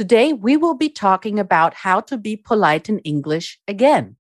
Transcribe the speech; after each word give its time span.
Today, 0.00 0.32
we 0.32 0.56
will 0.56 0.72
be 0.72 0.88
talking 0.88 1.38
about 1.38 1.74
how 1.84 2.00
to 2.00 2.16
be 2.16 2.34
polite 2.34 2.88
in 2.88 3.00
English 3.00 3.60
again. 3.68 4.16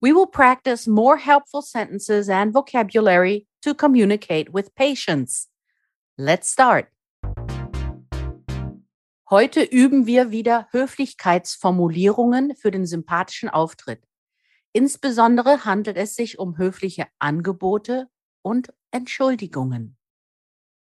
We 0.00 0.12
will 0.12 0.26
practice 0.26 0.88
more 0.88 1.16
helpful 1.16 1.62
sentences 1.62 2.28
and 2.28 2.52
vocabulary 2.52 3.46
to 3.62 3.72
communicate 3.72 4.52
with 4.52 4.74
patients. 4.74 5.48
Let's 6.18 6.50
start. 6.50 6.88
Heute 9.30 9.62
üben 9.62 10.06
wir 10.06 10.32
wieder 10.32 10.66
Höflichkeitsformulierungen 10.72 12.56
für 12.56 12.72
den 12.72 12.84
sympathischen 12.84 13.48
Auftritt. 13.48 14.02
Insbesondere 14.72 15.64
handelt 15.64 15.98
es 15.98 16.16
sich 16.16 16.40
um 16.40 16.58
höfliche 16.58 17.06
Angebote 17.20 18.08
und 18.42 18.74
Entschuldigungen. 18.90 19.96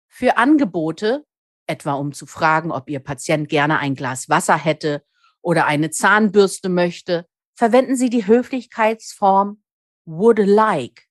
Für 0.08 0.38
Angebote 0.38 1.26
etwa 1.68 1.94
um 1.94 2.14
zu 2.14 2.26
fragen, 2.26 2.72
ob 2.72 2.90
Ihr 2.90 3.00
Patient 3.00 3.50
gerne 3.50 3.80
ein 3.80 3.96
Glas 3.96 4.30
Wasser 4.30 4.58
hätte 4.58 5.04
oder 5.42 5.66
eine 5.66 5.92
Zahnbürste 5.92 6.70
möchte, 6.70 7.28
verwenden 7.56 7.96
Sie 7.96 8.10
die 8.10 8.28
Höflichkeitsform 8.28 9.62
would 10.06 10.40
like 10.40 11.08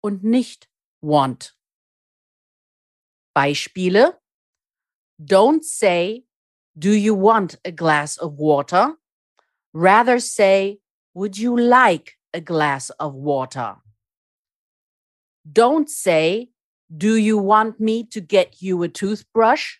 und 0.00 0.22
nicht 0.22 0.68
want. 1.00 1.56
Beispiele 3.34 4.18
Don't 5.18 5.64
say, 5.64 6.26
do 6.74 6.90
you 6.90 7.14
want 7.14 7.58
a 7.64 7.70
glass 7.70 8.18
of 8.18 8.38
water? 8.38 8.98
Rather 9.72 10.20
say, 10.20 10.80
would 11.14 11.38
you 11.38 11.56
like 11.56 12.18
a 12.34 12.40
glass 12.40 12.90
of 13.00 13.14
water? 13.14 13.82
Don't 15.50 15.88
say, 15.88 16.50
do 16.94 17.16
you 17.16 17.36
want 17.36 17.80
me 17.80 18.04
to 18.04 18.20
get 18.20 18.62
you 18.62 18.82
a 18.82 18.88
toothbrush? 18.88 19.76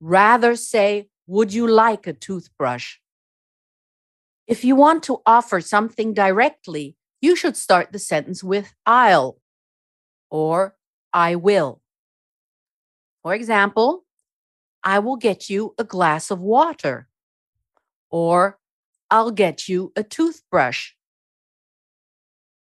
Rather 0.00 0.56
say, 0.56 1.08
Would 1.26 1.52
you 1.52 1.66
like 1.66 2.06
a 2.06 2.12
toothbrush? 2.12 2.96
If 4.46 4.64
you 4.64 4.74
want 4.74 5.02
to 5.04 5.22
offer 5.24 5.60
something 5.60 6.12
directly, 6.12 6.96
you 7.20 7.36
should 7.36 7.56
start 7.56 7.92
the 7.92 7.98
sentence 7.98 8.42
with 8.42 8.74
I'll 8.84 9.38
or 10.30 10.76
I 11.12 11.36
will. 11.36 11.80
For 13.22 13.34
example, 13.34 14.04
I 14.82 14.98
will 14.98 15.16
get 15.16 15.50
you 15.50 15.74
a 15.78 15.84
glass 15.84 16.30
of 16.30 16.40
water 16.40 17.08
or 18.10 18.58
I'll 19.10 19.30
get 19.30 19.68
you 19.68 19.92
a 19.94 20.02
toothbrush. 20.02 20.92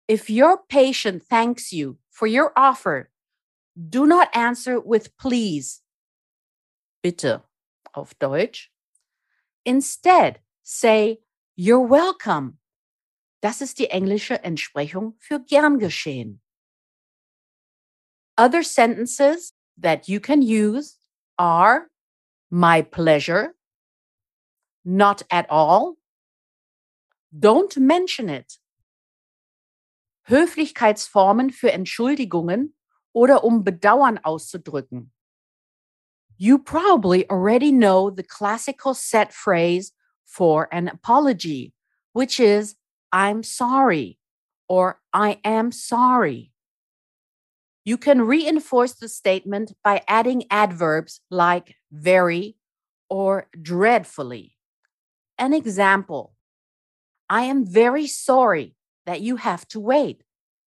If 0.08 0.28
your 0.28 0.58
patient 0.68 1.22
thanks 1.22 1.72
you 1.72 1.98
for 2.10 2.26
your 2.26 2.52
offer, 2.56 3.10
do 3.78 4.06
not 4.06 4.28
answer 4.34 4.80
with 4.80 5.16
please. 5.16 5.82
Bitte 7.02 7.44
auf 7.94 8.14
Deutsch. 8.18 8.70
Instead, 9.64 10.40
say 10.62 11.20
you're 11.56 11.88
welcome. 11.88 12.58
Das 13.40 13.60
ist 13.60 13.78
die 13.78 13.90
englische 13.90 14.42
Entsprechung 14.42 15.14
für 15.19 15.38
gern 15.38 15.78
geschehen. 15.78 16.41
Other 18.36 18.64
sentences 18.64 19.53
that 19.76 20.08
you 20.08 20.20
can 20.20 20.42
use 20.42 20.97
are 21.38 21.88
my 22.50 22.82
pleasure, 22.82 23.54
not 24.84 25.22
at 25.30 25.47
all, 25.50 25.98
don't 27.32 27.76
mention 27.76 28.28
it. 28.28 28.58
Höflichkeitsformen 30.24 31.50
für 31.50 31.72
Entschuldigungen 31.72 32.74
oder 33.12 33.44
um 33.44 33.64
Bedauern 33.64 34.19
auszudrücken. 34.22 35.10
You 36.36 36.58
probably 36.58 37.28
already 37.28 37.72
know 37.72 38.10
the 38.10 38.22
classical 38.22 38.94
set 38.94 39.32
phrase 39.32 39.92
for 40.24 40.69
an 40.70 40.88
apology, 40.88 41.72
which 42.12 42.38
is 42.38 42.76
I'm 43.12 43.42
sorry 43.42 44.18
or 44.68 45.00
I 45.12 45.41
am 45.44 45.72
sorry. 45.72 46.52
You 47.84 47.97
can 47.97 48.22
reinforce 48.22 48.92
the 48.92 49.08
statement 49.08 49.72
by 49.82 50.02
adding 50.06 50.44
adverbs 50.50 51.20
like 51.30 51.76
very 51.91 52.56
or 53.08 53.48
dreadfully. 53.60 54.56
An 55.38 55.54
example 55.54 56.34
I 57.30 57.42
am 57.42 57.66
very 57.66 58.06
sorry 58.06 58.74
that 59.06 59.20
you 59.20 59.36
have 59.36 59.66
to 59.68 59.80
wait. 59.80 60.22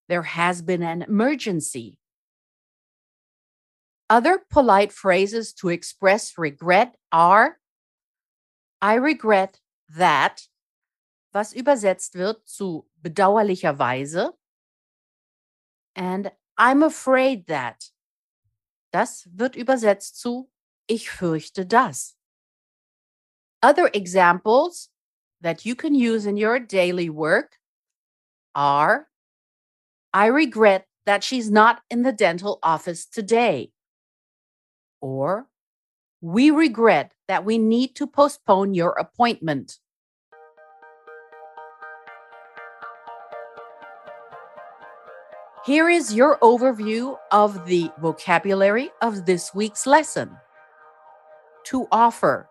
There 0.10 0.24
has 0.24 0.62
been 0.62 0.84
an 0.84 1.04
emergency. 1.04 1.98
Other 4.12 4.40
polite 4.50 4.92
phrases 4.92 5.54
to 5.54 5.70
express 5.70 6.38
regret 6.38 6.98
are 7.14 7.60
I 8.82 8.96
regret 8.96 9.62
that, 9.96 10.50
was 11.34 11.54
übersetzt 11.54 12.16
wird 12.16 12.46
zu 12.46 12.88
bedauerlicherweise, 13.02 14.34
and 15.96 16.30
I'm 16.58 16.84
afraid 16.84 17.48
that. 17.48 17.90
Das 18.92 19.30
wird 19.34 19.56
übersetzt 19.56 20.20
zu 20.20 20.50
ich 20.90 21.10
fürchte 21.10 21.66
das. 21.66 22.18
Other 23.64 23.90
examples 23.96 24.90
that 25.40 25.64
you 25.64 25.74
can 25.74 25.96
use 25.96 26.26
in 26.26 26.36
your 26.36 26.60
daily 26.60 27.10
work 27.10 27.60
are 28.54 29.08
I 30.14 30.26
regret 30.26 30.86
that 31.06 31.24
she's 31.24 31.50
not 31.50 31.80
in 31.90 32.04
the 32.04 32.12
dental 32.12 32.60
office 32.62 33.06
today. 33.06 33.72
Or, 35.02 35.48
we 36.22 36.52
regret 36.52 37.12
that 37.28 37.44
we 37.44 37.58
need 37.58 37.96
to 37.96 38.08
postpone 38.08 38.74
your 38.74 38.92
appointment. 38.92 39.80
Here 45.64 45.90
is 45.90 46.12
your 46.14 46.40
overview 46.40 47.18
of 47.32 47.68
the 47.68 47.92
vocabulary 48.00 48.90
of 49.02 49.28
this 49.28 49.54
week's 49.54 49.86
lesson. 49.86 50.32
To 51.66 51.88
offer, 51.92 52.50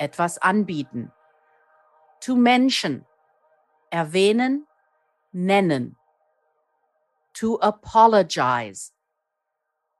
etwas 0.00 0.38
anbieten. 0.38 1.10
To 2.20 2.36
mention, 2.36 3.04
erwähnen, 3.92 4.66
nennen. 5.32 5.96
To 7.34 7.58
apologize, 7.60 8.92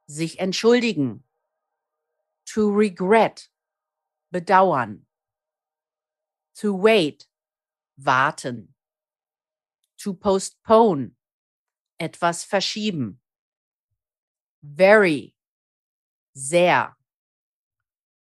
sich 0.06 0.38
entschuldigen 0.38 1.23
to 2.54 2.70
regret, 2.70 3.48
bedauern, 4.32 5.00
to 6.54 6.72
wait, 6.72 7.26
warten, 7.98 8.68
to 9.98 10.14
postpone, 10.14 11.10
etwas 11.98 12.44
verschieben, 12.44 13.16
very, 14.62 15.34
sehr, 16.36 16.94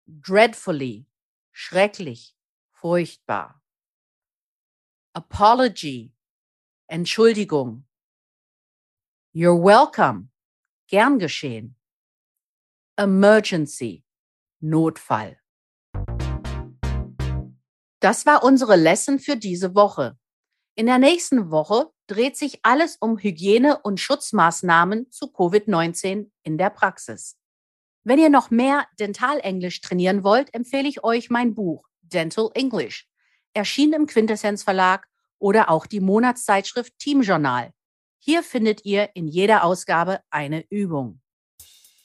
dreadfully, 0.08 1.06
schrecklich, 1.52 2.32
furchtbar, 2.72 3.56
apology, 5.14 6.14
Entschuldigung, 6.90 7.84
you're 9.34 9.58
welcome, 9.58 10.30
gern 10.88 11.20
geschehen, 11.20 11.76
emergency, 12.98 14.03
Notfall. 14.66 15.38
Das 18.00 18.26
war 18.26 18.46
unsere 18.46 18.78
Lesson 18.78 19.20
für 19.20 19.36
diese 19.36 19.76
Woche. 19.76 20.18
In 20.76 20.86
der 20.86 21.00
nächsten 21.00 21.52
Woche 21.52 21.92
dreht 22.08 22.38
sich 22.38 22.60
alles 22.64 22.96
um 22.96 23.18
Hygiene- 23.18 23.80
und 23.82 24.00
Schutzmaßnahmen 24.00 25.12
zu 25.12 25.26
Covid-19 25.26 26.32
in 26.44 26.58
der 26.58 26.70
Praxis. 26.70 27.38
Wenn 28.06 28.20
ihr 28.20 28.30
noch 28.30 28.52
mehr 28.52 28.88
Dentalenglisch 28.98 29.82
trainieren 29.82 30.24
wollt, 30.24 30.54
empfehle 30.54 30.88
ich 30.88 31.04
euch 31.04 31.30
mein 31.30 31.56
Buch 31.56 31.90
Dental 32.02 32.50
English, 32.54 33.10
erschienen 33.54 33.94
im 33.94 34.08
Quintessenz 34.08 34.64
Verlag 34.64 35.10
oder 35.40 35.70
auch 35.70 35.86
die 35.88 36.00
Monatszeitschrift 36.00 36.98
Team 37.00 37.22
Journal. 37.22 37.74
Hier 38.18 38.44
findet 38.44 38.86
ihr 38.86 39.10
in 39.14 39.28
jeder 39.28 39.66
Ausgabe 39.66 40.22
eine 40.30 40.66
Übung. 40.70 41.20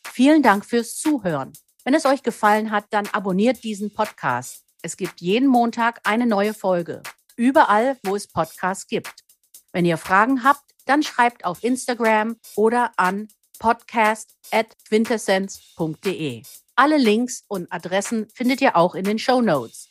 Vielen 0.04 0.42
Dank 0.42 0.64
fürs 0.64 0.96
Zuhören. 0.96 1.52
Wenn 1.88 1.94
es 1.94 2.04
euch 2.04 2.22
gefallen 2.22 2.70
hat, 2.70 2.84
dann 2.90 3.06
abonniert 3.12 3.64
diesen 3.64 3.90
Podcast. 3.90 4.62
Es 4.82 4.98
gibt 4.98 5.22
jeden 5.22 5.48
Montag 5.48 6.00
eine 6.04 6.26
neue 6.26 6.52
Folge. 6.52 7.02
Überall, 7.34 7.96
wo 8.04 8.14
es 8.14 8.28
Podcasts 8.28 8.88
gibt. 8.88 9.24
Wenn 9.72 9.86
ihr 9.86 9.96
Fragen 9.96 10.44
habt, 10.44 10.74
dann 10.84 11.02
schreibt 11.02 11.46
auf 11.46 11.64
Instagram 11.64 12.36
oder 12.56 12.92
an 12.98 13.28
podcast.quintessenz.de. 13.58 16.42
Alle 16.76 16.98
Links 16.98 17.44
und 17.48 17.72
Adressen 17.72 18.28
findet 18.34 18.60
ihr 18.60 18.76
auch 18.76 18.94
in 18.94 19.04
den 19.04 19.18
Show 19.18 19.40
Notes. 19.40 19.88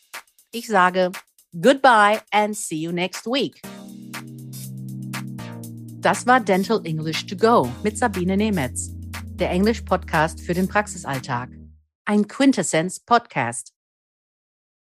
Ich 0.51 0.67
sage 0.67 1.11
goodbye 1.59 2.21
and 2.29 2.55
see 2.55 2.75
you 2.75 2.91
next 2.91 3.25
week. 3.25 3.59
Das 6.01 6.27
war 6.27 6.41
Dental 6.41 6.79
English 6.85 7.25
to 7.25 7.35
Go 7.35 7.67
mit 7.81 7.97
Sabine 7.97 8.37
Nemetz, 8.37 8.91
der 9.39 9.49
Englisch-Podcast 9.49 10.41
für 10.41 10.53
den 10.53 10.67
Praxisalltag 10.67 11.56
ein 12.07 12.29
Quintessence 12.29 13.01
Podcast. 13.01 13.76